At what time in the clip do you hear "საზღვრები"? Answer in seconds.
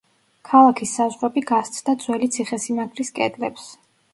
0.99-1.45